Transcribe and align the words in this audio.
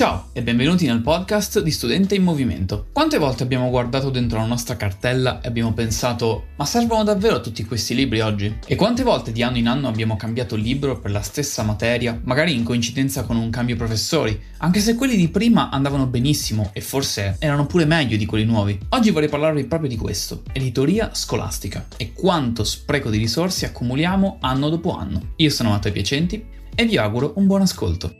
Ciao 0.00 0.30
e 0.32 0.42
benvenuti 0.42 0.86
nel 0.86 1.02
podcast 1.02 1.60
di 1.60 1.70
Studente 1.70 2.14
in 2.14 2.22
Movimento. 2.22 2.86
Quante 2.90 3.18
volte 3.18 3.42
abbiamo 3.42 3.68
guardato 3.68 4.08
dentro 4.08 4.38
la 4.38 4.46
nostra 4.46 4.74
cartella 4.74 5.42
e 5.42 5.48
abbiamo 5.48 5.74
pensato 5.74 6.44
ma 6.56 6.64
servono 6.64 7.04
davvero 7.04 7.42
tutti 7.42 7.66
questi 7.66 7.94
libri 7.94 8.22
oggi? 8.22 8.60
E 8.66 8.76
quante 8.76 9.02
volte 9.02 9.30
di 9.30 9.42
anno 9.42 9.58
in 9.58 9.68
anno 9.68 9.88
abbiamo 9.88 10.16
cambiato 10.16 10.56
libro 10.56 10.98
per 10.98 11.10
la 11.10 11.20
stessa 11.20 11.64
materia, 11.64 12.18
magari 12.24 12.54
in 12.54 12.64
coincidenza 12.64 13.24
con 13.24 13.36
un 13.36 13.50
cambio 13.50 13.76
professori, 13.76 14.40
anche 14.56 14.80
se 14.80 14.94
quelli 14.94 15.18
di 15.18 15.28
prima 15.28 15.68
andavano 15.68 16.06
benissimo 16.06 16.70
e 16.72 16.80
forse 16.80 17.36
erano 17.38 17.66
pure 17.66 17.84
meglio 17.84 18.16
di 18.16 18.24
quelli 18.24 18.46
nuovi. 18.46 18.78
Oggi 18.88 19.10
vorrei 19.10 19.28
parlarvi 19.28 19.64
proprio 19.64 19.90
di 19.90 19.98
questo, 19.98 20.44
editoria 20.52 21.10
scolastica 21.12 21.86
e 21.98 22.14
quanto 22.14 22.64
spreco 22.64 23.10
di 23.10 23.18
risorse 23.18 23.66
accumuliamo 23.66 24.38
anno 24.40 24.70
dopo 24.70 24.96
anno. 24.96 25.32
Io 25.36 25.50
sono 25.50 25.68
Matteo 25.68 25.92
Piacenti 25.92 26.42
e 26.74 26.86
vi 26.86 26.96
auguro 26.96 27.34
un 27.36 27.46
buon 27.46 27.60
ascolto. 27.60 28.19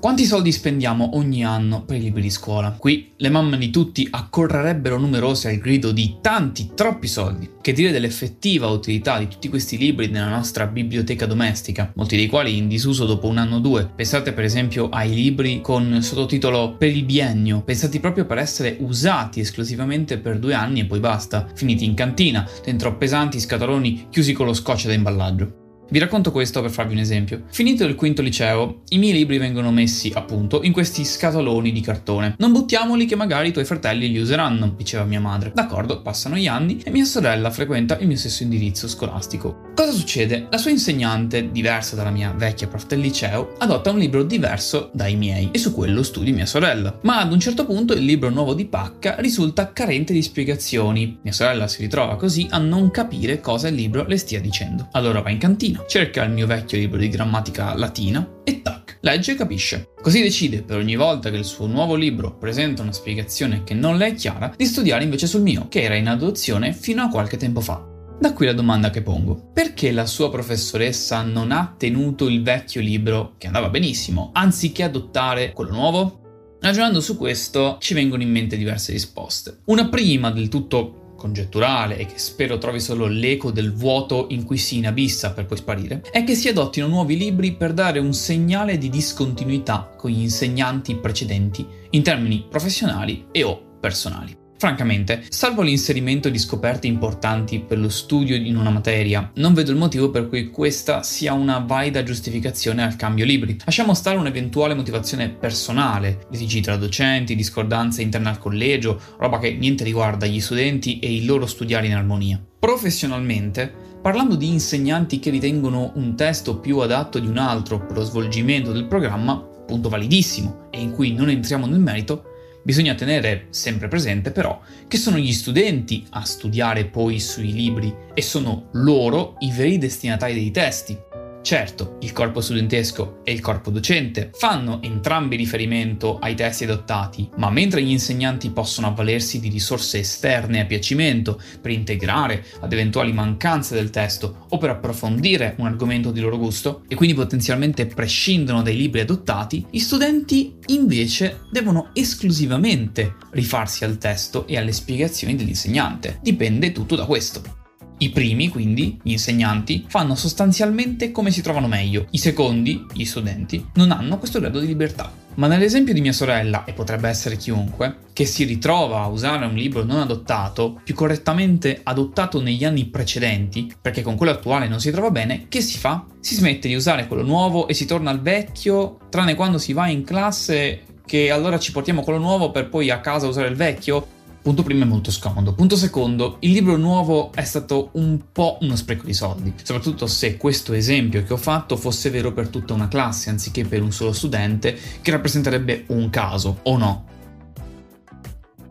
Quanti 0.00 0.26
soldi 0.26 0.52
spendiamo 0.52 1.16
ogni 1.16 1.44
anno 1.44 1.84
per 1.84 1.96
i 1.96 2.00
libri 2.00 2.22
di 2.22 2.30
scuola? 2.30 2.70
Qui 2.70 3.14
le 3.16 3.28
mamme 3.30 3.58
di 3.58 3.70
tutti 3.70 4.06
accorrerebbero 4.08 4.96
numerose 4.96 5.48
al 5.48 5.56
grido 5.56 5.90
di 5.90 6.18
tanti, 6.20 6.70
troppi 6.72 7.08
soldi. 7.08 7.50
Che 7.60 7.72
dire 7.72 7.90
dell'effettiva 7.90 8.68
utilità 8.68 9.18
di 9.18 9.26
tutti 9.26 9.48
questi 9.48 9.76
libri 9.76 10.06
nella 10.06 10.28
nostra 10.28 10.68
biblioteca 10.68 11.26
domestica, 11.26 11.90
molti 11.96 12.14
dei 12.14 12.28
quali 12.28 12.56
in 12.56 12.68
disuso 12.68 13.06
dopo 13.06 13.26
un 13.26 13.38
anno 13.38 13.56
o 13.56 13.58
due. 13.58 13.90
Pensate 13.92 14.32
per 14.32 14.44
esempio 14.44 14.88
ai 14.88 15.12
libri 15.12 15.60
con 15.60 16.00
sottotitolo 16.00 16.76
Per 16.76 16.88
il 16.88 17.04
biennio, 17.04 17.62
pensati 17.62 17.98
proprio 17.98 18.24
per 18.24 18.38
essere 18.38 18.76
usati 18.78 19.40
esclusivamente 19.40 20.18
per 20.18 20.38
due 20.38 20.54
anni 20.54 20.78
e 20.78 20.84
poi 20.84 21.00
basta, 21.00 21.48
finiti 21.54 21.84
in 21.84 21.94
cantina, 21.94 22.48
dentro 22.64 22.96
pesanti 22.96 23.40
scatoloni 23.40 24.06
chiusi 24.10 24.32
con 24.32 24.46
lo 24.46 24.54
scotch 24.54 24.86
da 24.86 24.92
imballaggio. 24.92 25.57
Vi 25.90 25.98
racconto 25.98 26.32
questo 26.32 26.60
per 26.60 26.70
farvi 26.70 26.92
un 26.92 26.98
esempio. 26.98 27.44
Finito 27.48 27.82
il 27.84 27.94
quinto 27.94 28.20
liceo, 28.20 28.82
i 28.90 28.98
miei 28.98 29.14
libri 29.14 29.38
vengono 29.38 29.70
messi, 29.70 30.12
appunto, 30.14 30.62
in 30.62 30.70
questi 30.70 31.02
scatoloni 31.02 31.72
di 31.72 31.80
cartone. 31.80 32.34
Non 32.36 32.52
buttiamoli 32.52 33.06
che 33.06 33.16
magari 33.16 33.48
i 33.48 33.52
tuoi 33.52 33.64
fratelli 33.64 34.10
li 34.10 34.18
useranno, 34.18 34.74
diceva 34.76 35.04
mia 35.04 35.18
madre. 35.18 35.50
D'accordo, 35.54 36.02
passano 36.02 36.36
gli 36.36 36.46
anni 36.46 36.78
e 36.84 36.90
mia 36.90 37.06
sorella 37.06 37.50
frequenta 37.50 37.96
il 38.00 38.06
mio 38.06 38.18
stesso 38.18 38.42
indirizzo 38.42 38.86
scolastico. 38.86 39.70
Cosa 39.74 39.92
succede? 39.92 40.48
La 40.50 40.58
sua 40.58 40.72
insegnante, 40.72 41.50
diversa 41.50 41.96
dalla 41.96 42.10
mia 42.10 42.34
vecchia 42.36 42.68
prof 42.68 42.86
del 42.86 43.00
liceo, 43.00 43.54
adotta 43.56 43.90
un 43.90 43.98
libro 43.98 44.24
diverso 44.24 44.90
dai 44.92 45.16
miei 45.16 45.48
e 45.52 45.58
su 45.58 45.72
quello 45.72 46.02
studi 46.02 46.32
mia 46.32 46.44
sorella. 46.44 46.98
Ma 47.04 47.20
ad 47.20 47.32
un 47.32 47.40
certo 47.40 47.64
punto 47.64 47.94
il 47.94 48.04
libro 48.04 48.28
nuovo 48.28 48.52
di 48.52 48.66
Pacca 48.66 49.16
risulta 49.20 49.72
carente 49.72 50.12
di 50.12 50.20
spiegazioni. 50.20 51.18
Mia 51.22 51.32
sorella 51.32 51.66
si 51.66 51.80
ritrova 51.80 52.16
così 52.16 52.46
a 52.50 52.58
non 52.58 52.90
capire 52.90 53.40
cosa 53.40 53.68
il 53.68 53.74
libro 53.74 54.04
le 54.04 54.18
stia 54.18 54.40
dicendo. 54.40 54.88
Allora 54.92 55.22
va 55.22 55.30
in 55.30 55.38
cantina 55.38 55.77
cerca 55.86 56.24
il 56.24 56.32
mio 56.32 56.46
vecchio 56.46 56.78
libro 56.78 56.98
di 56.98 57.08
grammatica 57.08 57.74
latina 57.74 58.40
e 58.44 58.62
tac, 58.62 58.98
legge 59.00 59.32
e 59.32 59.34
capisce. 59.34 59.90
Così 60.00 60.22
decide, 60.22 60.62
per 60.62 60.78
ogni 60.78 60.96
volta 60.96 61.30
che 61.30 61.36
il 61.36 61.44
suo 61.44 61.66
nuovo 61.66 61.94
libro 61.94 62.36
presenta 62.36 62.82
una 62.82 62.92
spiegazione 62.92 63.64
che 63.64 63.74
non 63.74 63.96
le 63.96 64.06
è 64.06 64.14
chiara, 64.14 64.52
di 64.56 64.64
studiare 64.64 65.04
invece 65.04 65.26
sul 65.26 65.42
mio, 65.42 65.66
che 65.68 65.82
era 65.82 65.94
in 65.94 66.08
adozione 66.08 66.72
fino 66.72 67.02
a 67.02 67.08
qualche 67.08 67.36
tempo 67.36 67.60
fa. 67.60 67.84
Da 68.20 68.32
qui 68.32 68.46
la 68.46 68.52
domanda 68.52 68.90
che 68.90 69.02
pongo. 69.02 69.50
Perché 69.52 69.92
la 69.92 70.06
sua 70.06 70.28
professoressa 70.28 71.22
non 71.22 71.52
ha 71.52 71.74
tenuto 71.78 72.26
il 72.26 72.42
vecchio 72.42 72.80
libro, 72.80 73.34
che 73.38 73.46
andava 73.46 73.68
benissimo, 73.68 74.30
anziché 74.32 74.82
adottare 74.82 75.52
quello 75.52 75.72
nuovo? 75.72 76.20
Ragionando 76.60 77.00
su 77.00 77.16
questo 77.16 77.76
ci 77.78 77.94
vengono 77.94 78.22
in 78.22 78.30
mente 78.30 78.56
diverse 78.56 78.90
risposte. 78.90 79.60
Una 79.66 79.88
prima 79.88 80.32
del 80.32 80.48
tutto 80.48 80.97
congetturale 81.18 81.98
e 81.98 82.06
che 82.06 82.16
spero 82.16 82.56
trovi 82.56 82.80
solo 82.80 83.06
l'eco 83.06 83.50
del 83.50 83.74
vuoto 83.74 84.28
in 84.30 84.44
cui 84.44 84.56
si 84.56 84.78
inabissa 84.78 85.32
per 85.32 85.44
poi 85.44 85.58
sparire, 85.58 86.02
è 86.10 86.22
che 86.22 86.36
si 86.36 86.48
adottino 86.48 86.86
nuovi 86.86 87.18
libri 87.18 87.52
per 87.52 87.74
dare 87.74 87.98
un 87.98 88.14
segnale 88.14 88.78
di 88.78 88.88
discontinuità 88.88 89.92
con 89.96 90.10
gli 90.10 90.20
insegnanti 90.20 90.94
precedenti 90.96 91.66
in 91.90 92.02
termini 92.02 92.46
professionali 92.48 93.26
e 93.32 93.42
o 93.42 93.60
personali. 93.80 94.47
Francamente, 94.58 95.24
salvo 95.28 95.62
l'inserimento 95.62 96.28
di 96.28 96.36
scoperte 96.36 96.88
importanti 96.88 97.60
per 97.60 97.78
lo 97.78 97.88
studio 97.88 98.34
in 98.34 98.56
una 98.56 98.70
materia, 98.70 99.30
non 99.34 99.54
vedo 99.54 99.70
il 99.70 99.76
motivo 99.76 100.10
per 100.10 100.28
cui 100.28 100.50
questa 100.50 101.04
sia 101.04 101.32
una 101.32 101.58
valida 101.58 102.02
giustificazione 102.02 102.82
al 102.82 102.96
cambio 102.96 103.24
libri. 103.24 103.56
Lasciamo 103.64 103.94
stare 103.94 104.16
un'eventuale 104.16 104.74
motivazione 104.74 105.28
personale, 105.28 106.26
litigi 106.32 106.60
tra 106.60 106.74
docenti, 106.74 107.36
discordanze 107.36 108.02
interne 108.02 108.30
al 108.30 108.40
collegio, 108.40 109.00
roba 109.18 109.38
che 109.38 109.52
niente 109.52 109.84
riguarda 109.84 110.26
gli 110.26 110.40
studenti 110.40 110.98
e 110.98 111.14
il 111.14 111.24
loro 111.24 111.46
studiare 111.46 111.86
in 111.86 111.94
armonia. 111.94 112.44
Professionalmente, 112.58 113.72
parlando 114.02 114.34
di 114.34 114.48
insegnanti 114.48 115.20
che 115.20 115.30
ritengono 115.30 115.92
un 115.94 116.16
testo 116.16 116.58
più 116.58 116.78
adatto 116.78 117.20
di 117.20 117.28
un 117.28 117.38
altro 117.38 117.86
per 117.86 117.96
lo 117.96 118.02
svolgimento 118.02 118.72
del 118.72 118.86
programma, 118.86 119.38
punto 119.38 119.88
validissimo 119.88 120.66
e 120.72 120.80
in 120.80 120.90
cui 120.90 121.12
non 121.12 121.30
entriamo 121.30 121.66
nel 121.66 121.78
merito, 121.78 122.24
Bisogna 122.62 122.94
tenere 122.94 123.46
sempre 123.50 123.88
presente 123.88 124.30
però 124.30 124.60
che 124.86 124.96
sono 124.96 125.16
gli 125.16 125.32
studenti 125.32 126.06
a 126.10 126.24
studiare 126.24 126.84
poi 126.86 127.20
sui 127.20 127.52
libri 127.52 127.94
e 128.12 128.22
sono 128.22 128.68
loro 128.72 129.36
i 129.40 129.50
veri 129.52 129.78
destinatari 129.78 130.34
dei 130.34 130.50
testi. 130.50 130.98
Certo, 131.40 131.96
il 132.00 132.12
corpo 132.12 132.40
studentesco 132.40 133.20
e 133.24 133.32
il 133.32 133.40
corpo 133.40 133.70
docente 133.70 134.30
fanno 134.34 134.82
entrambi 134.82 135.36
riferimento 135.36 136.18
ai 136.18 136.34
testi 136.34 136.64
adottati, 136.64 137.28
ma 137.36 137.48
mentre 137.48 137.82
gli 137.82 137.90
insegnanti 137.90 138.50
possono 138.50 138.88
avvalersi 138.88 139.40
di 139.40 139.48
risorse 139.48 140.00
esterne 140.00 140.60
a 140.60 140.66
piacimento 140.66 141.40
per 141.60 141.70
integrare 141.70 142.44
ad 142.60 142.72
eventuali 142.72 143.12
mancanze 143.12 143.74
del 143.74 143.90
testo 143.90 144.46
o 144.50 144.58
per 144.58 144.70
approfondire 144.70 145.54
un 145.58 145.66
argomento 145.66 146.10
di 146.10 146.20
loro 146.20 146.36
gusto, 146.36 146.82
e 146.86 146.94
quindi 146.94 147.14
potenzialmente 147.14 147.86
prescindono 147.86 148.62
dai 148.62 148.76
libri 148.76 149.00
adottati, 149.00 149.64
gli 149.70 149.78
studenti 149.78 150.56
invece 150.66 151.42
devono 151.50 151.90
esclusivamente 151.94 153.14
rifarsi 153.30 153.84
al 153.84 153.96
testo 153.96 154.46
e 154.46 154.58
alle 154.58 154.72
spiegazioni 154.72 155.34
dell'insegnante. 155.34 156.18
Dipende 156.20 156.72
tutto 156.72 156.94
da 156.94 157.06
questo. 157.06 157.67
I 158.00 158.10
primi, 158.10 158.48
quindi, 158.48 158.98
gli 159.02 159.10
insegnanti, 159.10 159.84
fanno 159.88 160.14
sostanzialmente 160.14 161.10
come 161.10 161.32
si 161.32 161.42
trovano 161.42 161.66
meglio. 161.66 162.06
I 162.10 162.18
secondi, 162.18 162.86
gli 162.92 163.04
studenti, 163.04 163.64
non 163.74 163.90
hanno 163.90 164.18
questo 164.18 164.38
grado 164.38 164.60
di 164.60 164.68
libertà. 164.68 165.12
Ma 165.34 165.48
nell'esempio 165.48 165.94
di 165.94 166.00
mia 166.00 166.12
sorella, 166.12 166.64
e 166.64 166.72
potrebbe 166.72 167.08
essere 167.08 167.36
chiunque, 167.36 167.98
che 168.12 168.24
si 168.24 168.44
ritrova 168.44 169.02
a 169.02 169.08
usare 169.08 169.46
un 169.46 169.54
libro 169.54 169.84
non 169.84 169.98
adottato, 169.98 170.80
più 170.82 170.94
correttamente 170.94 171.80
adottato 171.82 172.40
negli 172.40 172.64
anni 172.64 172.86
precedenti, 172.86 173.72
perché 173.80 174.02
con 174.02 174.16
quello 174.16 174.32
attuale 174.32 174.68
non 174.68 174.80
si 174.80 174.90
trova 174.92 175.10
bene, 175.10 175.46
che 175.48 175.60
si 175.60 175.76
fa? 175.76 176.04
Si 176.20 176.34
smette 176.34 176.68
di 176.68 176.74
usare 176.74 177.08
quello 177.08 177.22
nuovo 177.22 177.66
e 177.66 177.74
si 177.74 177.84
torna 177.84 178.10
al 178.10 178.20
vecchio, 178.20 178.98
tranne 179.10 179.34
quando 179.34 179.58
si 179.58 179.72
va 179.72 179.88
in 179.88 180.04
classe 180.04 180.82
che 181.04 181.30
allora 181.30 181.58
ci 181.58 181.72
portiamo 181.72 182.02
quello 182.02 182.18
nuovo 182.18 182.50
per 182.50 182.68
poi 182.68 182.90
a 182.90 183.00
casa 183.00 183.26
usare 183.26 183.48
il 183.48 183.56
vecchio? 183.56 184.16
Punto 184.40 184.62
primo 184.62 184.84
è 184.84 184.86
molto 184.86 185.10
scomodo. 185.10 185.52
Punto 185.52 185.76
secondo, 185.76 186.36
il 186.40 186.52
libro 186.52 186.76
nuovo 186.76 187.32
è 187.32 187.44
stato 187.44 187.90
un 187.94 188.18
po' 188.32 188.58
uno 188.60 188.76
spreco 188.76 189.04
di 189.04 189.12
soldi, 189.12 189.52
soprattutto 189.62 190.06
se 190.06 190.36
questo 190.36 190.72
esempio 190.72 191.22
che 191.22 191.32
ho 191.32 191.38
fatto 191.38 191.76
fosse 191.76 192.08
vero 192.08 192.32
per 192.32 192.48
tutta 192.48 192.72
una 192.72 192.88
classe 192.88 193.30
anziché 193.30 193.64
per 193.64 193.82
un 193.82 193.92
solo 193.92 194.12
studente, 194.12 194.78
che 195.02 195.10
rappresenterebbe 195.10 195.84
un 195.88 196.08
caso, 196.08 196.60
o 196.62 196.76
no? 196.76 197.06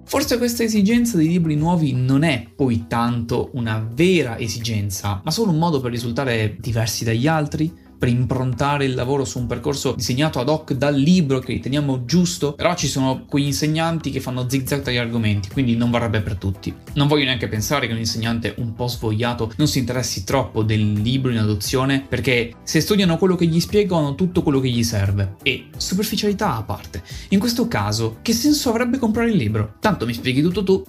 Forse 0.05 0.37
questa 0.37 0.63
esigenza 0.63 1.17
di 1.17 1.27
libri 1.27 1.55
nuovi 1.55 1.91
non 1.91 2.23
è 2.23 2.47
poi 2.55 2.85
tanto 2.87 3.49
una 3.53 3.85
vera 3.93 4.39
esigenza, 4.39 5.21
ma 5.21 5.31
solo 5.31 5.51
un 5.51 5.57
modo 5.57 5.81
per 5.81 5.91
risultare 5.91 6.55
diversi 6.59 7.03
dagli 7.03 7.27
altri? 7.27 7.85
Per 7.97 8.09
improntare 8.09 8.85
il 8.85 8.93
lavoro 8.93 9.25
su 9.25 9.39
un 9.39 9.47
percorso 9.47 9.93
disegnato 9.95 10.39
ad 10.39 10.49
hoc 10.49 10.73
dal 10.73 10.95
libro 10.95 11.39
che 11.39 11.53
riteniamo 11.53 12.05
giusto, 12.05 12.53
però 12.53 12.75
ci 12.75 12.87
sono 12.87 13.25
quegli 13.25 13.45
insegnanti 13.45 14.11
che 14.11 14.19
fanno 14.19 14.47
zigzag 14.49 14.81
tra 14.81 14.91
gli 14.91 14.97
argomenti, 14.97 15.49
quindi 15.49 15.75
non 15.75 15.89
varrebbe 15.89 16.21
per 16.21 16.35
tutti. 16.35 16.73
Non 16.93 17.07
voglio 17.07 17.25
neanche 17.25 17.47
pensare 17.47 17.87
che 17.87 17.93
un 17.93 17.99
insegnante 17.99 18.55
un 18.57 18.73
po' 18.73 18.87
svogliato 18.87 19.51
non 19.57 19.67
si 19.67 19.79
interessi 19.79 20.23
troppo 20.23 20.63
del 20.63 20.93
libro 20.93 21.31
in 21.31 21.39
adozione, 21.39 22.05
perché 22.07 22.53
se 22.63 22.79
studiano 22.79 23.17
quello 23.17 23.35
che 23.35 23.45
gli 23.45 23.59
spiegano 23.59 24.15
tutto 24.15 24.43
quello 24.43 24.59
che 24.59 24.69
gli 24.69 24.83
serve. 24.83 25.35
E 25.43 25.67
superficialità 25.77 26.55
a 26.55 26.63
parte. 26.63 27.03
In 27.29 27.39
questo 27.39 27.67
caso, 27.67 28.17
che 28.21 28.33
senso 28.33 28.69
avrebbe 28.69 28.97
comprare 28.97 29.29
il 29.29 29.37
libro? 29.37 29.75
Tanto 29.79 30.05
mi 30.05 30.13
spieghi 30.13 30.41
tutto 30.41 30.63
tu. 30.63 30.83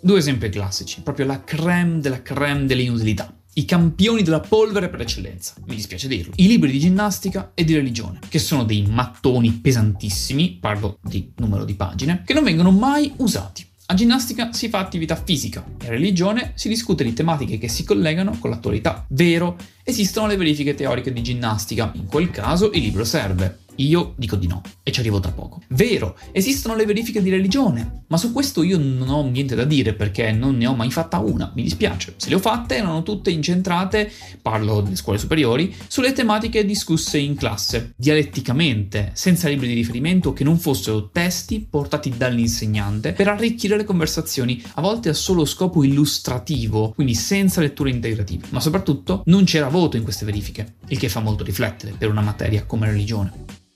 Due 0.00 0.18
esempi 0.18 0.48
classici, 0.48 1.02
proprio 1.02 1.26
la 1.26 1.42
creme 1.42 1.98
della 1.98 2.22
creme 2.22 2.66
dell'inutilità 2.66 3.37
i 3.54 3.64
campioni 3.64 4.22
della 4.22 4.40
polvere 4.40 4.88
per 4.88 5.00
eccellenza, 5.00 5.54
mi 5.66 5.74
dispiace 5.74 6.06
dirlo, 6.06 6.32
i 6.36 6.46
libri 6.46 6.70
di 6.70 6.78
ginnastica 6.78 7.52
e 7.54 7.64
di 7.64 7.74
religione, 7.74 8.20
che 8.28 8.38
sono 8.38 8.64
dei 8.64 8.86
mattoni 8.86 9.50
pesantissimi, 9.50 10.58
parlo 10.60 10.98
di 11.02 11.32
numero 11.36 11.64
di 11.64 11.74
pagine, 11.74 12.22
che 12.24 12.34
non 12.34 12.44
vengono 12.44 12.70
mai 12.70 13.12
usati. 13.16 13.66
A 13.90 13.94
ginnastica 13.94 14.52
si 14.52 14.68
fa 14.68 14.80
attività 14.80 15.16
fisica 15.16 15.64
e 15.82 15.86
a 15.86 15.90
religione 15.90 16.52
si 16.56 16.68
discute 16.68 17.04
di 17.04 17.14
tematiche 17.14 17.56
che 17.56 17.68
si 17.68 17.84
collegano 17.84 18.36
con 18.38 18.50
l'attualità. 18.50 19.06
Vero, 19.08 19.56
esistono 19.82 20.26
le 20.26 20.36
verifiche 20.36 20.74
teoriche 20.74 21.10
di 21.10 21.22
ginnastica, 21.22 21.90
in 21.94 22.04
quel 22.04 22.30
caso 22.30 22.70
il 22.72 22.82
libro 22.82 23.04
serve. 23.04 23.60
Io 23.78 24.14
dico 24.16 24.36
di 24.36 24.46
no 24.46 24.62
e 24.82 24.90
ci 24.90 25.00
arrivo 25.00 25.20
tra 25.20 25.30
poco. 25.30 25.62
Vero, 25.68 26.16
esistono 26.32 26.74
le 26.74 26.84
verifiche 26.84 27.22
di 27.22 27.30
religione, 27.30 28.04
ma 28.08 28.16
su 28.16 28.32
questo 28.32 28.62
io 28.62 28.78
non 28.78 29.08
ho 29.08 29.22
niente 29.22 29.54
da 29.54 29.64
dire 29.64 29.94
perché 29.94 30.32
non 30.32 30.56
ne 30.56 30.66
ho 30.66 30.74
mai 30.74 30.90
fatta 30.90 31.18
una, 31.18 31.52
mi 31.54 31.62
dispiace. 31.62 32.14
Se 32.16 32.28
le 32.28 32.36
ho 32.36 32.40
fatte 32.40 32.76
erano 32.76 33.02
tutte 33.02 33.30
incentrate, 33.30 34.10
parlo 34.42 34.80
delle 34.80 34.96
scuole 34.96 35.18
superiori, 35.18 35.74
sulle 35.86 36.12
tematiche 36.12 36.64
discusse 36.64 37.18
in 37.18 37.36
classe, 37.36 37.92
dialetticamente, 37.96 39.10
senza 39.14 39.48
libri 39.48 39.68
di 39.68 39.74
riferimento 39.74 40.32
che 40.32 40.44
non 40.44 40.58
fossero 40.58 41.10
testi 41.10 41.66
portati 41.68 42.14
dall'insegnante 42.16 43.12
per 43.12 43.28
arricchire 43.28 43.76
le 43.76 43.84
conversazioni, 43.84 44.62
a 44.74 44.80
volte 44.80 45.10
a 45.10 45.14
solo 45.14 45.44
scopo 45.44 45.84
illustrativo, 45.84 46.92
quindi 46.94 47.14
senza 47.14 47.60
letture 47.60 47.90
integrative. 47.90 48.46
Ma 48.50 48.60
soprattutto 48.60 49.22
non 49.26 49.44
c'era 49.44 49.68
voto 49.68 49.96
in 49.96 50.02
queste 50.02 50.24
verifiche, 50.24 50.76
il 50.88 50.98
che 50.98 51.08
fa 51.08 51.20
molto 51.20 51.44
riflettere 51.44 51.92
per 51.96 52.08
una 52.08 52.22
materia 52.22 52.64
come 52.64 52.86
religione. 52.86 53.66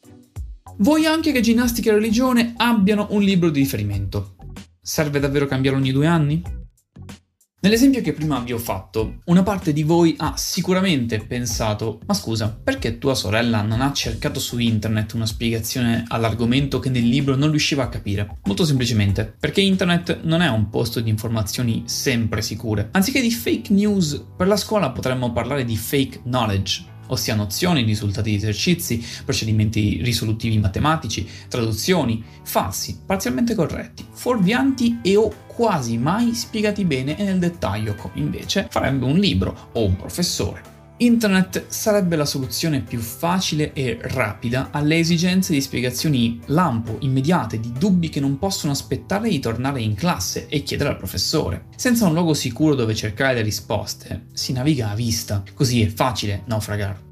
Vuoi 0.78 1.06
anche 1.06 1.32
che 1.32 1.40
ginnastica 1.40 1.90
e 1.90 1.94
religione 1.94 2.54
abbiano 2.56 3.08
un 3.10 3.22
libro 3.22 3.50
di 3.50 3.60
riferimento. 3.60 4.36
Serve 4.80 5.20
davvero 5.20 5.46
cambiare 5.46 5.76
ogni 5.76 5.92
due 5.92 6.06
anni? 6.06 6.42
Nell'esempio 7.60 8.00
che 8.00 8.12
prima 8.12 8.40
vi 8.40 8.52
ho 8.52 8.58
fatto, 8.58 9.18
una 9.26 9.44
parte 9.44 9.72
di 9.72 9.84
voi 9.84 10.16
ha 10.18 10.34
sicuramente 10.36 11.24
pensato, 11.24 12.00
ma 12.06 12.14
scusa, 12.14 12.48
perché 12.48 12.98
tua 12.98 13.14
sorella 13.14 13.62
non 13.62 13.80
ha 13.80 13.92
cercato 13.92 14.40
su 14.40 14.58
internet 14.58 15.12
una 15.12 15.26
spiegazione 15.26 16.02
all'argomento 16.08 16.80
che 16.80 16.90
nel 16.90 17.06
libro 17.06 17.36
non 17.36 17.50
riusciva 17.50 17.84
a 17.84 17.88
capire? 17.88 18.40
Molto 18.46 18.64
semplicemente, 18.64 19.36
perché 19.38 19.60
internet 19.60 20.22
non 20.22 20.40
è 20.40 20.48
un 20.48 20.70
posto 20.70 20.98
di 20.98 21.10
informazioni 21.10 21.84
sempre 21.86 22.42
sicure. 22.42 22.88
Anziché 22.90 23.20
di 23.20 23.30
fake 23.30 23.72
news, 23.72 24.24
per 24.36 24.48
la 24.48 24.56
scuola 24.56 24.90
potremmo 24.90 25.30
parlare 25.32 25.64
di 25.64 25.76
fake 25.76 26.22
knowledge, 26.24 26.90
ossia 27.12 27.34
nozioni, 27.34 27.82
risultati 27.82 28.30
di 28.30 28.36
esercizi, 28.36 29.04
procedimenti 29.24 30.00
risolutivi 30.02 30.58
matematici, 30.58 31.26
traduzioni, 31.48 32.22
falsi, 32.42 33.00
parzialmente 33.04 33.54
corretti, 33.54 34.04
fuorvianti 34.10 34.98
e 35.02 35.16
o 35.16 35.32
quasi 35.46 35.98
mai 35.98 36.34
spiegati 36.34 36.84
bene 36.84 37.18
e 37.18 37.24
nel 37.24 37.38
dettaglio, 37.38 37.94
come 37.94 38.14
invece 38.14 38.66
farebbe 38.70 39.04
un 39.04 39.18
libro 39.18 39.68
o 39.72 39.84
un 39.84 39.96
professore. 39.96 40.71
Internet 40.98 41.66
sarebbe 41.68 42.16
la 42.16 42.24
soluzione 42.24 42.80
più 42.80 43.00
facile 43.00 43.72
e 43.72 43.98
rapida 44.00 44.68
alle 44.70 44.98
esigenze 44.98 45.52
di 45.52 45.60
spiegazioni 45.60 46.40
lampo, 46.46 46.96
immediate, 47.00 47.58
di 47.58 47.72
dubbi 47.72 48.08
che 48.08 48.20
non 48.20 48.38
possono 48.38 48.72
aspettare 48.72 49.28
di 49.28 49.40
tornare 49.40 49.80
in 49.80 49.94
classe 49.94 50.46
e 50.48 50.62
chiedere 50.62 50.90
al 50.90 50.98
professore. 50.98 51.66
Senza 51.76 52.06
un 52.06 52.12
luogo 52.12 52.34
sicuro 52.34 52.74
dove 52.74 52.94
cercare 52.94 53.34
le 53.34 53.42
risposte, 53.42 54.26
si 54.32 54.52
naviga 54.52 54.90
a 54.90 54.94
vista, 54.94 55.42
così 55.54 55.82
è 55.82 55.88
facile 55.88 56.42
naufragare. 56.46 57.11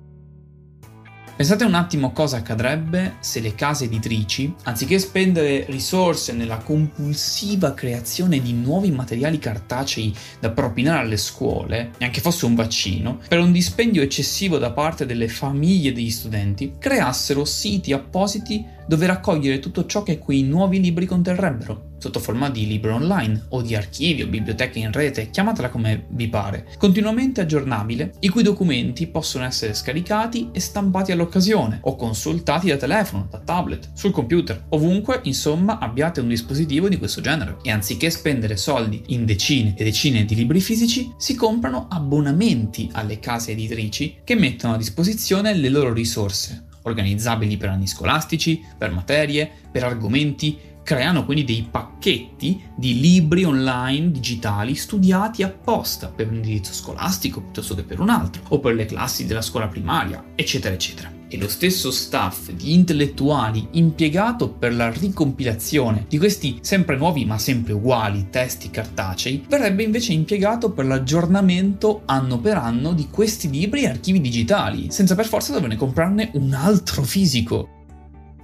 Pensate 1.40 1.64
un 1.64 1.72
attimo 1.72 2.12
cosa 2.12 2.36
accadrebbe 2.36 3.14
se 3.20 3.40
le 3.40 3.54
case 3.54 3.86
editrici, 3.86 4.54
anziché 4.64 4.98
spendere 4.98 5.64
risorse 5.70 6.34
nella 6.34 6.58
compulsiva 6.58 7.72
creazione 7.72 8.42
di 8.42 8.52
nuovi 8.52 8.90
materiali 8.90 9.38
cartacei 9.38 10.14
da 10.38 10.50
propinare 10.50 10.98
alle 10.98 11.16
scuole, 11.16 11.92
neanche 11.96 12.20
fosse 12.20 12.44
un 12.44 12.54
vaccino, 12.54 13.20
per 13.26 13.38
un 13.38 13.52
dispendio 13.52 14.02
eccessivo 14.02 14.58
da 14.58 14.72
parte 14.72 15.06
delle 15.06 15.28
famiglie 15.28 15.94
degli 15.94 16.10
studenti, 16.10 16.74
creassero 16.78 17.46
siti 17.46 17.94
appositi 17.94 18.62
dove 18.86 19.06
raccogliere 19.06 19.60
tutto 19.60 19.86
ciò 19.86 20.02
che 20.02 20.18
quei 20.18 20.42
nuovi 20.42 20.78
libri 20.78 21.06
conterrebbero, 21.06 21.89
sotto 22.00 22.18
forma 22.18 22.50
di 22.50 22.66
libro 22.66 22.94
online 22.94 23.46
o 23.50 23.62
di 23.62 23.76
archivi 23.76 24.22
o 24.22 24.26
biblioteche 24.26 24.78
in 24.78 24.90
rete, 24.90 25.30
chiamatela 25.30 25.68
come 25.68 26.06
vi 26.08 26.28
pare, 26.28 26.66
continuamente 26.78 27.42
aggiornabile, 27.42 28.14
i 28.20 28.28
cui 28.28 28.42
documenti 28.42 29.06
possono 29.06 29.44
essere 29.44 29.74
scaricati 29.74 30.48
e 30.52 30.60
stampati 30.60 31.12
all'occasione 31.12 31.80
o 31.82 31.94
consultati 31.96 32.68
da 32.68 32.76
telefono, 32.76 33.28
da 33.30 33.38
tablet, 33.38 33.90
sul 33.92 34.10
computer, 34.10 34.64
ovunque 34.70 35.20
insomma 35.24 35.78
abbiate 35.78 36.20
un 36.20 36.28
dispositivo 36.28 36.88
di 36.88 36.96
questo 36.96 37.20
genere. 37.20 37.58
E 37.62 37.70
anziché 37.70 38.10
spendere 38.10 38.56
soldi 38.56 39.02
in 39.08 39.26
decine 39.26 39.74
e 39.76 39.84
decine 39.84 40.24
di 40.24 40.34
libri 40.34 40.60
fisici, 40.60 41.12
si 41.18 41.34
comprano 41.34 41.86
abbonamenti 41.90 42.88
alle 42.92 43.20
case 43.20 43.52
editrici 43.52 44.20
che 44.24 44.34
mettono 44.34 44.74
a 44.74 44.78
disposizione 44.78 45.54
le 45.54 45.68
loro 45.68 45.92
risorse 45.92 46.68
organizzabili 46.82 47.56
per 47.56 47.68
anni 47.68 47.86
scolastici, 47.86 48.64
per 48.78 48.90
materie, 48.90 49.50
per 49.70 49.84
argomenti, 49.84 50.58
creano 50.90 51.24
quindi 51.24 51.44
dei 51.44 51.68
pacchetti 51.70 52.64
di 52.74 52.98
libri 52.98 53.44
online 53.44 54.10
digitali 54.10 54.74
studiati 54.74 55.44
apposta 55.44 56.08
per 56.08 56.26
un 56.26 56.34
indirizzo 56.34 56.72
scolastico 56.72 57.42
piuttosto 57.42 57.76
che 57.76 57.84
per 57.84 58.00
un 58.00 58.08
altro, 58.08 58.42
o 58.48 58.58
per 58.58 58.74
le 58.74 58.86
classi 58.86 59.24
della 59.24 59.40
scuola 59.40 59.68
primaria, 59.68 60.32
eccetera, 60.34 60.74
eccetera 60.74 61.18
e 61.32 61.38
lo 61.38 61.46
stesso 61.46 61.92
staff 61.92 62.50
di 62.50 62.74
intellettuali 62.74 63.68
impiegato 63.72 64.50
per 64.50 64.74
la 64.74 64.90
ricompilazione 64.90 66.06
di 66.08 66.18
questi 66.18 66.58
sempre 66.60 66.96
nuovi 66.96 67.24
ma 67.24 67.38
sempre 67.38 67.72
uguali 67.72 68.26
testi 68.30 68.68
cartacei 68.68 69.44
verrebbe 69.48 69.84
invece 69.84 70.12
impiegato 70.12 70.72
per 70.72 70.86
l'aggiornamento 70.86 72.02
anno 72.06 72.40
per 72.40 72.56
anno 72.56 72.94
di 72.94 73.06
questi 73.08 73.48
libri 73.48 73.82
e 73.82 73.90
archivi 73.90 74.20
digitali, 74.20 74.90
senza 74.90 75.14
per 75.14 75.26
forza 75.26 75.52
doverne 75.52 75.76
comprarne 75.76 76.30
un 76.34 76.52
altro 76.52 77.04
fisico. 77.04 77.78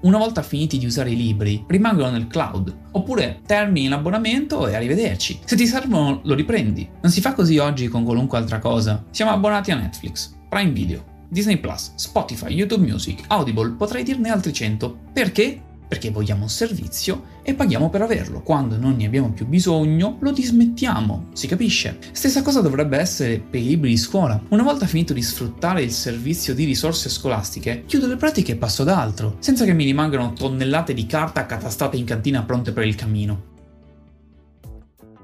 Una 0.01 0.19
volta 0.19 0.43
finiti 0.43 0.79
di 0.79 0.87
usare 0.87 1.11
i 1.11 1.17
libri, 1.17 1.65
rimangono 1.67 2.11
nel 2.11 2.27
cloud, 2.27 2.75
oppure 2.93 3.41
termini 3.47 3.89
l'abbonamento 3.89 4.69
e 4.69 4.75
arrivederci. 4.75 5.41
Se 5.45 5.57
ti 5.57 5.67
servono, 5.67 6.21
lo 6.25 6.35
riprendi. 6.35 6.89
Non 7.01 7.11
si 7.11 7.21
fa 7.21 7.33
così 7.33 7.59
oggi 7.59 7.89
con 7.89 8.05
qualunque 8.05 8.39
altra 8.39 8.59
cosa. 8.59 9.05
Siamo 9.11 9.31
abbonati 9.31 9.71
a 9.71 9.77
Netflix, 9.77 10.35
Prime 10.49 10.71
Video, 10.71 11.05
Disney 11.29 11.57
Plus, 11.59 11.93
Spotify, 11.97 12.49
YouTube 12.53 12.87
Music, 12.87 13.25
Audible, 13.29 13.73
potrei 13.73 14.05
dirne 14.05 14.31
altri 14.31 14.53
100. 14.53 14.99
Perché? 15.13 15.63
Perché 15.89 16.11
vogliamo 16.11 16.43
un 16.43 16.49
servizio 16.49 17.35
e 17.43 17.55
paghiamo 17.55 17.91
per 17.91 18.03
averlo. 18.03 18.43
Quando 18.43 18.77
non 18.77 18.97
ne 18.97 19.07
abbiamo 19.07 19.31
più 19.31 19.47
bisogno, 19.47 20.17
lo 20.21 20.33
dismettiamo. 20.33 21.29
Si 21.33 21.47
capisce? 21.47 21.99
Stessa 22.13 22.43
cosa 22.43 22.61
dovrebbe 22.61 22.99
essere 22.99 23.39
per 23.39 23.61
i 23.61 23.67
libri 23.67 23.91
di 23.91 23.97
scuola. 23.97 24.41
Una 24.49 24.63
volta 24.63 24.87
finito 24.87 25.13
di 25.13 25.23
sfruttare 25.23 25.83
il 25.83 25.93
servizio 25.93 26.55
di 26.55 26.65
risorse 26.65 27.09
scolastiche, 27.09 27.85
chiudo 27.87 28.07
le 28.07 28.17
pratiche 28.17 28.53
e 28.53 28.57
passo 28.57 28.83
ad 28.83 28.89
altro, 28.89 29.37
senza 29.39 29.65
che 29.65 29.73
mi 29.73 29.85
rimangano 29.85 30.33
tonnellate 30.33 30.93
di 30.93 31.07
carta 31.07 31.41
accatastate 31.41 31.97
in 31.97 32.05
cantina 32.05 32.43
pronte 32.43 32.73
per 32.73 32.87
il 32.87 32.95
cammino. 32.95 33.55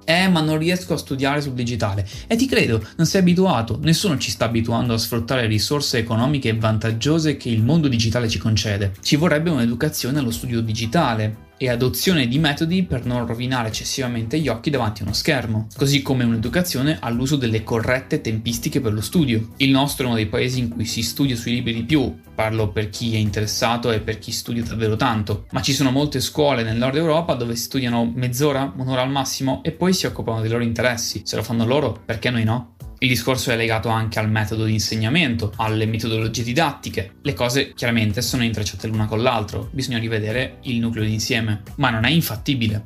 Eh, 0.04 0.28
ma 0.28 0.40
non 0.40 0.58
riesco 0.58 0.94
a 0.94 0.98
studiare 0.98 1.40
sul 1.40 1.52
digitale. 1.52 2.06
E 2.26 2.36
ti 2.36 2.46
credo, 2.46 2.84
non 2.96 3.06
sei 3.06 3.20
abituato. 3.20 3.78
Nessuno 3.82 4.18
ci 4.18 4.30
sta 4.30 4.46
abituando 4.46 4.94
a 4.94 4.98
sfruttare 4.98 5.46
risorse 5.46 5.98
economiche 5.98 6.56
vantaggiose 6.56 7.36
che 7.36 7.48
il 7.48 7.62
mondo 7.62 7.88
digitale 7.88 8.28
ci 8.28 8.38
concede. 8.38 8.94
Ci 9.00 9.16
vorrebbe 9.16 9.50
un'educazione 9.50 10.18
allo 10.18 10.30
studio 10.30 10.60
digitale 10.60 11.50
e 11.62 11.68
adozione 11.68 12.26
di 12.26 12.40
metodi 12.40 12.82
per 12.82 13.06
non 13.06 13.24
rovinare 13.24 13.68
eccessivamente 13.68 14.40
gli 14.40 14.48
occhi 14.48 14.68
davanti 14.68 15.02
a 15.02 15.04
uno 15.04 15.14
schermo, 15.14 15.68
così 15.76 16.02
come 16.02 16.24
un'educazione 16.24 16.98
all'uso 17.00 17.36
delle 17.36 17.62
corrette 17.62 18.20
tempistiche 18.20 18.80
per 18.80 18.92
lo 18.92 19.00
studio. 19.00 19.50
Il 19.58 19.70
nostro 19.70 20.02
è 20.02 20.06
uno 20.08 20.16
dei 20.16 20.26
paesi 20.26 20.58
in 20.58 20.68
cui 20.68 20.86
si 20.86 21.02
studia 21.02 21.36
sui 21.36 21.52
libri 21.52 21.72
di 21.72 21.84
più, 21.84 22.18
parlo 22.34 22.70
per 22.70 22.90
chi 22.90 23.14
è 23.14 23.18
interessato 23.18 23.92
e 23.92 24.00
per 24.00 24.18
chi 24.18 24.32
studia 24.32 24.64
davvero 24.64 24.96
tanto, 24.96 25.46
ma 25.52 25.62
ci 25.62 25.72
sono 25.72 25.92
molte 25.92 26.18
scuole 26.18 26.64
nel 26.64 26.76
nord 26.76 26.96
Europa 26.96 27.34
dove 27.34 27.54
studiano 27.54 28.10
mezz'ora, 28.12 28.72
un'ora 28.76 29.02
al 29.02 29.10
massimo 29.10 29.62
e 29.62 29.70
poi 29.70 29.94
si 29.94 30.06
occupano 30.06 30.40
dei 30.40 30.50
loro 30.50 30.64
interessi. 30.64 31.22
Se 31.24 31.36
lo 31.36 31.44
fanno 31.44 31.64
loro, 31.64 31.96
perché 32.04 32.30
noi 32.30 32.42
no? 32.42 32.74
Il 33.02 33.08
discorso 33.08 33.50
è 33.50 33.56
legato 33.56 33.88
anche 33.88 34.20
al 34.20 34.30
metodo 34.30 34.62
di 34.62 34.74
insegnamento, 34.74 35.52
alle 35.56 35.86
metodologie 35.86 36.44
didattiche. 36.44 37.14
Le 37.22 37.34
cose 37.34 37.72
chiaramente 37.74 38.22
sono 38.22 38.44
intrecciate 38.44 38.86
l'una 38.86 39.06
con 39.06 39.20
l'altro, 39.20 39.68
bisogna 39.72 39.98
rivedere 39.98 40.58
il 40.62 40.78
nucleo 40.78 41.02
d'insieme, 41.02 41.62
ma 41.78 41.90
non 41.90 42.04
è 42.04 42.10
infattibile. 42.10 42.84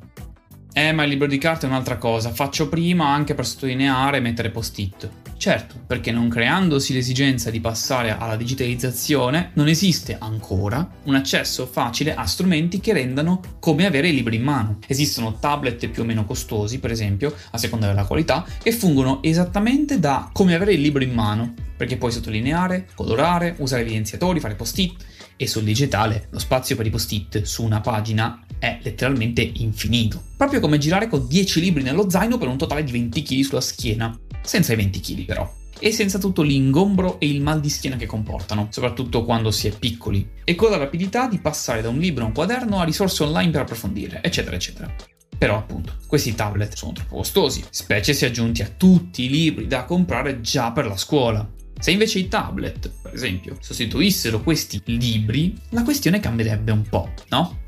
Eh, 0.72 0.92
ma 0.92 1.02
il 1.02 1.10
libro 1.10 1.26
di 1.26 1.36
carta 1.36 1.66
è 1.66 1.68
un'altra 1.68 1.98
cosa, 1.98 2.32
faccio 2.32 2.70
prima 2.70 3.08
anche 3.08 3.34
per 3.34 3.44
sottolineare 3.44 4.16
e 4.16 4.20
mettere 4.20 4.48
post-it. 4.48 5.25
Certo, 5.38 5.74
perché 5.86 6.10
non 6.10 6.28
creandosi 6.28 6.92
l'esigenza 6.92 7.50
di 7.50 7.60
passare 7.60 8.16
alla 8.16 8.36
digitalizzazione, 8.36 9.50
non 9.54 9.68
esiste 9.68 10.16
ancora 10.18 10.88
un 11.04 11.14
accesso 11.14 11.66
facile 11.66 12.14
a 12.14 12.24
strumenti 12.24 12.80
che 12.80 12.92
rendano 12.92 13.40
come 13.60 13.86
avere 13.86 14.08
i 14.08 14.14
libri 14.14 14.36
in 14.36 14.42
mano. 14.42 14.78
Esistono 14.86 15.38
tablet 15.38 15.88
più 15.88 16.02
o 16.02 16.06
meno 16.06 16.24
costosi, 16.24 16.78
per 16.78 16.90
esempio, 16.90 17.34
a 17.50 17.58
seconda 17.58 17.86
della 17.86 18.06
qualità, 18.06 18.44
che 18.62 18.72
fungono 18.72 19.22
esattamente 19.22 20.00
da 20.00 20.30
come 20.32 20.54
avere 20.54 20.72
il 20.72 20.80
libro 20.80 21.04
in 21.04 21.12
mano, 21.12 21.54
perché 21.76 21.98
puoi 21.98 22.12
sottolineare, 22.12 22.88
colorare, 22.94 23.54
usare 23.58 23.82
evidenziatori, 23.82 24.40
fare 24.40 24.54
post-it 24.54 25.04
e 25.36 25.46
sul 25.46 25.64
digitale 25.64 26.28
lo 26.30 26.38
spazio 26.38 26.76
per 26.76 26.86
i 26.86 26.90
post-it 26.90 27.42
su 27.42 27.62
una 27.62 27.80
pagina 27.80 28.40
è 28.58 28.78
letteralmente 28.82 29.42
infinito. 29.42 30.22
Proprio 30.36 30.60
come 30.60 30.78
girare 30.78 31.08
con 31.08 31.26
10 31.26 31.60
libri 31.60 31.82
nello 31.82 32.08
zaino 32.08 32.38
per 32.38 32.48
un 32.48 32.56
totale 32.56 32.82
di 32.82 32.92
20 32.92 33.22
kg 33.22 33.40
sulla 33.42 33.60
schiena. 33.60 34.18
Senza 34.46 34.72
i 34.72 34.76
20 34.76 35.00
kg 35.00 35.24
però. 35.24 35.54
E 35.78 35.90
senza 35.90 36.18
tutto 36.18 36.42
l'ingombro 36.42 37.18
e 37.18 37.28
il 37.28 37.42
mal 37.42 37.60
di 37.60 37.68
schiena 37.68 37.96
che 37.96 38.06
comportano, 38.06 38.68
soprattutto 38.70 39.24
quando 39.24 39.50
si 39.50 39.66
è 39.66 39.76
piccoli. 39.76 40.26
E 40.44 40.54
con 40.54 40.70
la 40.70 40.76
rapidità 40.76 41.26
di 41.26 41.38
passare 41.38 41.82
da 41.82 41.88
un 41.88 41.98
libro 41.98 42.22
a 42.22 42.28
un 42.28 42.32
quaderno 42.32 42.80
a 42.80 42.84
risorse 42.84 43.24
online 43.24 43.50
per 43.50 43.62
approfondire, 43.62 44.22
eccetera, 44.22 44.54
eccetera. 44.54 44.94
Però 45.36 45.58
appunto, 45.58 45.94
questi 46.06 46.34
tablet 46.34 46.74
sono 46.74 46.92
troppo 46.92 47.16
costosi, 47.16 47.62
specie 47.68 48.14
se 48.14 48.26
aggiunti 48.26 48.62
a 48.62 48.70
tutti 48.74 49.24
i 49.24 49.28
libri 49.28 49.66
da 49.66 49.84
comprare 49.84 50.40
già 50.40 50.70
per 50.70 50.86
la 50.86 50.96
scuola. 50.96 51.46
Se 51.78 51.90
invece 51.90 52.20
i 52.20 52.28
tablet, 52.28 52.90
per 53.02 53.12
esempio, 53.12 53.58
sostituissero 53.60 54.40
questi 54.40 54.80
libri, 54.84 55.54
la 55.70 55.82
questione 55.82 56.20
cambierebbe 56.20 56.70
un 56.72 56.82
po', 56.88 57.10
no? 57.28 57.64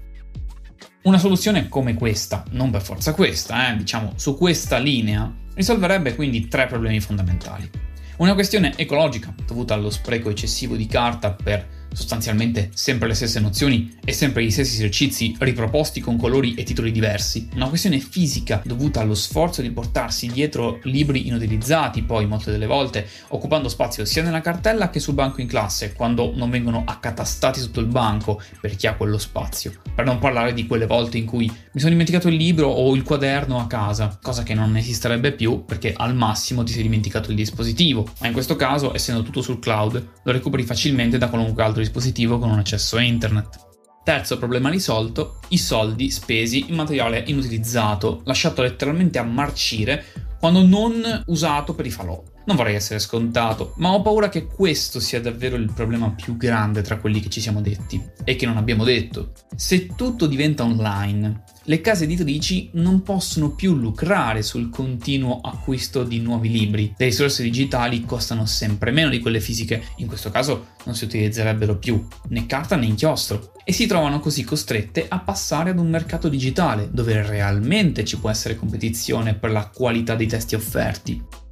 Una 1.03 1.19
soluzione 1.19 1.69
come 1.69 1.95
questa, 1.95 2.43
non 2.51 2.71
per 2.71 2.83
forza 2.83 3.15
questa, 3.15 3.71
eh, 3.71 3.77
diciamo 3.77 4.15
su 4.17 4.37
questa 4.37 4.79
linea, 4.79 5.33
risolverebbe 5.55 6.17
quindi 6.17 6.49
tre 6.49 6.67
problemi 6.67 6.99
fondamentali. 6.99 7.71
Una 8.17 8.35
questione 8.35 8.77
ecologica, 8.77 9.33
dovuta 9.47 9.75
allo 9.75 9.91
spreco 9.91 10.29
eccessivo 10.29 10.75
di 10.75 10.87
carta 10.87 11.33
per 11.33 11.78
sostanzialmente 11.93 12.71
sempre 12.75 13.09
le 13.09 13.15
stesse 13.15 13.41
nozioni 13.41 13.97
e 14.05 14.13
sempre 14.13 14.45
gli 14.45 14.51
stessi 14.51 14.75
esercizi 14.75 15.37
riproposti 15.39 16.01
con 16.01 16.17
colori 16.17 16.55
e 16.55 16.63
titoli 16.63 16.93
diversi. 16.93 17.49
Una 17.55 17.69
questione 17.69 17.99
fisica 17.99 18.63
dovuta 18.65 19.01
allo 19.01 19.15
sforzo 19.15 19.63
di 19.63 19.71
portarsi 19.71 20.27
dietro 20.29 20.79
libri 20.85 21.27
inutilizzati, 21.27 22.03
poi 22.03 22.27
molte 22.27 22.51
delle 22.51 22.67
volte 22.67 23.07
occupando 23.29 23.69
spazio 23.69 24.05
sia 24.05 24.23
nella 24.23 24.41
cartella 24.41 24.91
che 24.91 25.01
sul 25.01 25.15
banco 25.15 25.41
in 25.41 25.47
classe, 25.47 25.93
quando 25.93 26.33
non 26.35 26.51
vengono 26.51 26.85
accatastati 26.87 27.61
sotto 27.61 27.81
il 27.81 27.87
banco 27.87 28.41
per 28.61 28.77
chi 28.77 28.87
ha 28.87 28.95
quello 28.95 29.19
spazio. 29.19 29.73
Per 29.95 30.05
non 30.05 30.19
parlare 30.19 30.55
di 30.55 30.67
quelle 30.67 30.87
volte 30.87 31.19
in 31.19 31.25
cui 31.25 31.51
mi 31.79 31.85
sono 31.85 31.97
dimenticato 31.97 32.27
il 32.27 32.35
libro 32.35 32.67
o 32.67 32.93
il 32.97 33.05
quaderno 33.05 33.61
a 33.61 33.69
casa, 33.69 34.19
cosa 34.21 34.43
che 34.43 34.53
non 34.53 34.77
esisterebbe 34.77 35.31
più 35.31 35.65
perché 35.65 35.95
al 35.97 36.13
massimo 36.13 36.65
ti 36.65 36.73
sei 36.73 36.83
dimenticato 36.83 37.31
il 37.31 37.37
dispositivo. 37.37 38.05
Ma 38.19 38.27
in 38.27 38.33
questo 38.33 38.57
caso, 38.57 38.93
essendo 38.97 39.23
tutto 39.23 39.43
sul 39.43 39.61
cloud, 39.61 40.09
lo 40.25 40.33
recuperi 40.33 40.65
facilmente 40.65 41.19
da 41.19 41.29
qualunque 41.29 41.63
altro 41.63 41.81
dispositivo 41.81 42.41
con 42.41 42.51
un 42.51 42.59
accesso 42.59 42.97
a 42.97 43.03
internet. 43.03 43.67
Terzo 44.03 44.39
problema 44.39 44.71
risolto, 44.71 45.39
i 45.51 45.59
soldi 45.59 46.11
spesi 46.11 46.65
in 46.69 46.75
materiale 46.75 47.23
inutilizzato, 47.29 48.23
lasciato 48.25 48.61
letteralmente 48.63 49.19
a 49.19 49.23
marcire 49.23 50.05
quando 50.41 50.67
non 50.67 51.23
usato 51.27 51.77
per 51.77 51.87
i 51.87 51.91
falò. 51.91 52.21
Non 52.49 52.57
vorrei 52.57 52.77
essere 52.77 52.99
scontato, 52.99 53.75
ma 53.77 53.91
ho 53.91 54.01
paura 54.01 54.31
che 54.31 54.47
questo 54.47 55.01
sia 55.01 55.21
davvero 55.21 55.57
il 55.57 55.71
problema 55.71 56.11
più 56.13 56.39
grande 56.39 56.81
tra 56.81 56.97
quelli 56.97 57.21
che 57.21 57.29
ci 57.29 57.43
siamo 57.43 57.61
detti 57.61 58.03
e 58.25 58.37
che 58.37 58.47
non 58.47 58.57
abbiamo 58.57 58.85
detto. 58.85 59.33
Se 59.55 59.89
tutto 59.95 60.27
diventa 60.27 60.65
online, 60.65 61.43
le 61.65 61.83
case 61.83 62.05
editrici 62.05 62.71
non 62.73 63.03
possono 63.03 63.51
più 63.51 63.75
lucrare 63.75 64.41
sul 64.41 64.71
continuo 64.71 65.43
acquisto 65.43 66.05
di 66.05 66.21
nuovi 66.21 66.49
libri. 66.49 66.95
Le 66.97 67.05
risorse 67.05 67.43
digitali 67.43 68.07
costano 68.07 68.47
sempre 68.47 68.93
meno 68.93 69.11
di 69.11 69.21
quelle 69.21 69.41
fisiche, 69.41 69.83
in 69.97 70.07
questo 70.07 70.31
caso 70.31 70.69
non 70.87 70.95
si 70.95 71.05
utilizzerebbero 71.05 71.77
più 71.77 72.03
né 72.29 72.47
carta 72.47 72.77
né 72.77 72.87
inchiostro 72.87 73.53
e 73.63 73.75
si 73.75 73.87
trovano 73.87 74.21
così 74.21 74.43
costrette 74.43 75.05
a 75.07 75.19
passare 75.19 75.69
ad 75.69 75.79
un 75.79 75.91
mercato 75.91 76.31
digitale 76.31 76.89
dove 76.91 77.23
realmente 77.27 78.07
ci 78.07 78.19
può 78.19 78.31
essere 78.31 78.57
competizione 78.57 79.35
per 79.35 79.51
la 79.51 79.69
qualità 79.69 80.15
dei 80.15 80.27
testi 80.27 80.55
offerti. 80.55 81.47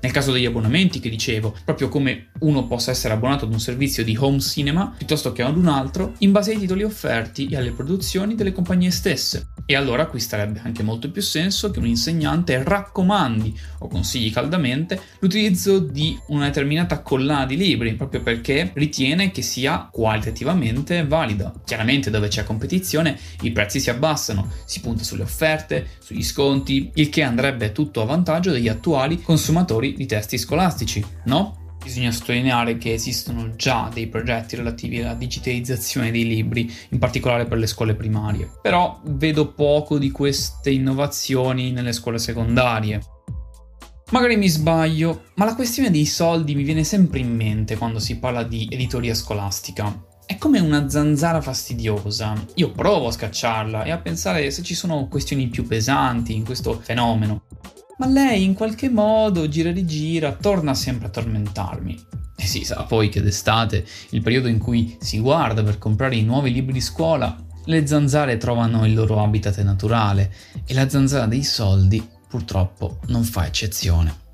Nel 0.00 0.12
caso 0.12 0.30
degli 0.30 0.46
abbonamenti 0.46 1.00
che 1.00 1.10
dicevo, 1.10 1.56
proprio 1.64 1.88
come 1.88 2.28
uno 2.40 2.66
possa 2.66 2.92
essere 2.92 3.14
abbonato 3.14 3.44
ad 3.44 3.52
un 3.52 3.60
servizio 3.60 4.04
di 4.04 4.16
home 4.16 4.38
cinema 4.40 4.94
piuttosto 4.96 5.32
che 5.32 5.42
ad 5.42 5.56
un 5.56 5.66
altro, 5.66 6.14
in 6.18 6.30
base 6.30 6.52
ai 6.52 6.58
titoli 6.58 6.84
offerti 6.84 7.48
e 7.48 7.56
alle 7.56 7.72
produzioni 7.72 8.34
delle 8.34 8.52
compagnie 8.52 8.90
stesse. 8.92 9.48
E 9.70 9.76
allora 9.76 10.04
acquisterebbe 10.04 10.62
anche 10.64 10.82
molto 10.82 11.10
più 11.10 11.20
senso 11.20 11.70
che 11.70 11.78
un 11.78 11.86
insegnante 11.86 12.64
raccomandi 12.64 13.54
o 13.80 13.88
consigli 13.88 14.32
caldamente 14.32 14.98
l'utilizzo 15.18 15.78
di 15.78 16.18
una 16.28 16.46
determinata 16.46 17.02
collana 17.02 17.44
di 17.44 17.58
libri, 17.58 17.92
proprio 17.92 18.22
perché 18.22 18.70
ritiene 18.72 19.30
che 19.30 19.42
sia 19.42 19.86
qualitativamente 19.92 21.04
valida. 21.04 21.52
Chiaramente 21.66 22.08
dove 22.08 22.28
c'è 22.28 22.44
competizione 22.44 23.18
i 23.42 23.52
prezzi 23.52 23.78
si 23.78 23.90
abbassano, 23.90 24.50
si 24.64 24.80
punta 24.80 25.04
sulle 25.04 25.24
offerte, 25.24 25.86
sugli 25.98 26.22
sconti, 26.22 26.90
il 26.94 27.10
che 27.10 27.22
andrebbe 27.22 27.70
tutto 27.72 28.00
a 28.00 28.06
vantaggio 28.06 28.52
degli 28.52 28.68
attuali 28.68 29.20
consumatori 29.20 29.92
di 29.92 30.06
testi 30.06 30.38
scolastici, 30.38 31.04
no? 31.26 31.67
Bisogna 31.88 32.12
sottolineare 32.12 32.76
che 32.76 32.92
esistono 32.92 33.56
già 33.56 33.88
dei 33.90 34.08
progetti 34.08 34.56
relativi 34.56 35.00
alla 35.00 35.14
digitalizzazione 35.14 36.10
dei 36.10 36.26
libri, 36.26 36.70
in 36.90 36.98
particolare 36.98 37.46
per 37.46 37.56
le 37.56 37.66
scuole 37.66 37.94
primarie, 37.94 38.46
però 38.60 39.00
vedo 39.04 39.54
poco 39.54 39.96
di 39.96 40.10
queste 40.10 40.68
innovazioni 40.68 41.70
nelle 41.72 41.94
scuole 41.94 42.18
secondarie. 42.18 43.00
Magari 44.10 44.36
mi 44.36 44.48
sbaglio, 44.48 45.30
ma 45.36 45.46
la 45.46 45.54
questione 45.54 45.90
dei 45.90 46.04
soldi 46.04 46.54
mi 46.54 46.62
viene 46.62 46.84
sempre 46.84 47.20
in 47.20 47.34
mente 47.34 47.78
quando 47.78 48.00
si 48.00 48.18
parla 48.18 48.42
di 48.42 48.68
editoria 48.70 49.14
scolastica. 49.14 50.04
È 50.26 50.36
come 50.36 50.60
una 50.60 50.90
zanzara 50.90 51.40
fastidiosa. 51.40 52.34
Io 52.56 52.70
provo 52.70 53.06
a 53.06 53.12
scacciarla 53.12 53.84
e 53.84 53.92
a 53.92 53.98
pensare 53.98 54.50
se 54.50 54.62
ci 54.62 54.74
sono 54.74 55.08
questioni 55.08 55.46
più 55.46 55.66
pesanti 55.66 56.34
in 56.34 56.44
questo 56.44 56.78
fenomeno 56.82 57.44
ma 57.98 58.06
lei 58.06 58.44
in 58.44 58.54
qualche 58.54 58.88
modo 58.88 59.48
gira 59.48 59.68
e 59.68 59.72
rigira, 59.72 60.32
torna 60.32 60.74
sempre 60.74 61.08
a 61.08 61.10
tormentarmi. 61.10 62.06
E 62.36 62.46
si 62.46 62.64
sa 62.64 62.84
poi 62.84 63.08
che 63.08 63.20
d'estate, 63.20 63.84
il 64.10 64.22
periodo 64.22 64.48
in 64.48 64.58
cui 64.58 64.96
si 65.00 65.18
guarda 65.18 65.62
per 65.62 65.78
comprare 65.78 66.16
i 66.16 66.22
nuovi 66.22 66.52
libri 66.52 66.72
di 66.72 66.80
scuola, 66.80 67.36
le 67.64 67.86
zanzare 67.86 68.38
trovano 68.38 68.86
il 68.86 68.94
loro 68.94 69.22
habitat 69.22 69.60
naturale 69.62 70.32
e 70.64 70.72
la 70.72 70.88
zanzara 70.88 71.26
dei 71.26 71.42
soldi 71.42 72.06
purtroppo 72.28 72.98
non 73.08 73.24
fa 73.24 73.46
eccezione. 73.46 74.26